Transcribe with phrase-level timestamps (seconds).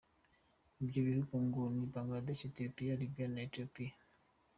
[0.83, 3.93] Ibyo bihugu ngo ni Bangladesh, Etiyopiya, Liberiya na Etiyopiya.